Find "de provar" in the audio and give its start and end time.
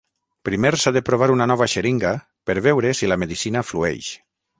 0.95-1.27